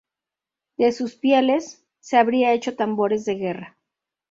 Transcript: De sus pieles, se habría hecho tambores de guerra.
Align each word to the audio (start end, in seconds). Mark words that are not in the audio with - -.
De 0.77 0.93
sus 0.93 1.15
pieles, 1.15 1.85
se 1.99 2.17
habría 2.17 2.53
hecho 2.53 2.75
tambores 2.75 3.23
de 3.23 3.35
guerra. 3.35 3.77